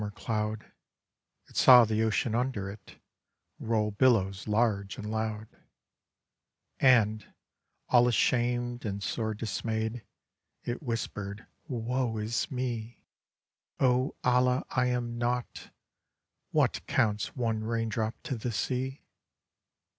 mer 0.01 0.09
cloud, 0.09 0.73
It 1.47 1.55
saw 1.55 1.85
the 1.85 2.01
Ocean 2.01 2.33
under 2.33 2.71
it 2.71 2.99
Roll 3.59 3.91
billows 3.91 4.47
large 4.47 4.97
and 4.97 5.11
loud; 5.11 5.47
And, 6.79 7.31
all 7.87 8.07
ashamed 8.07 8.83
and 8.83 9.03
sore 9.03 9.35
dismayed, 9.35 10.03
It 10.63 10.81
whispered," 10.81 11.45
Woe 11.67 12.17
is 12.17 12.49
me! 12.49 13.05
0 13.79 14.15
Allah, 14.23 14.65
I 14.71 14.87
am 14.87 15.19
naught! 15.19 15.69
What 16.49 16.83
counts 16.87 17.35
One 17.35 17.63
Rain 17.63 17.87
Drop 17.87 18.15
to 18.23 18.35
the 18.37 18.51
Sea?" 18.51 19.03